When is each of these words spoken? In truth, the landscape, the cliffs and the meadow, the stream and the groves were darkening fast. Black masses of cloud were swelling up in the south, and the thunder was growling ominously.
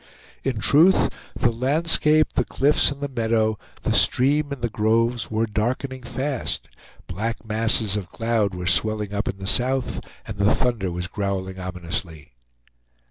In 0.43 0.57
truth, 0.57 1.09
the 1.35 1.51
landscape, 1.51 2.33
the 2.33 2.43
cliffs 2.43 2.89
and 2.89 3.01
the 3.01 3.07
meadow, 3.07 3.59
the 3.83 3.93
stream 3.93 4.51
and 4.51 4.63
the 4.63 4.67
groves 4.67 5.29
were 5.29 5.45
darkening 5.45 6.01
fast. 6.01 6.67
Black 7.05 7.45
masses 7.45 7.95
of 7.95 8.09
cloud 8.11 8.55
were 8.55 8.65
swelling 8.65 9.13
up 9.13 9.27
in 9.27 9.37
the 9.37 9.45
south, 9.45 9.99
and 10.25 10.37
the 10.39 10.55
thunder 10.55 10.89
was 10.91 11.05
growling 11.05 11.59
ominously. 11.59 12.33